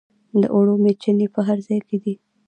[0.41, 2.13] د اوړو میچنې په هر ځای کې دي.